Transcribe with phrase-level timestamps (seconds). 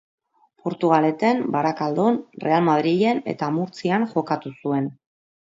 [0.61, 4.93] Portugaleten, Barakaldon, Real Madrilen eta Murtzian jokatu zuen.